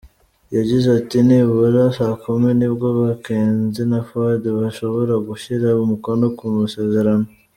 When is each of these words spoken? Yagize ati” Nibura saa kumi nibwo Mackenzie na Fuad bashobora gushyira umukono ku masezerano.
Yagize 0.55 0.87
ati” 0.99 1.17
Nibura 1.27 1.83
saa 1.97 2.15
kumi 2.23 2.49
nibwo 2.59 2.87
Mackenzie 2.99 3.81
na 3.91 3.99
Fuad 4.07 4.43
bashobora 4.59 5.13
gushyira 5.27 5.67
umukono 5.83 6.25
ku 6.37 6.45
masezerano. 6.57 7.27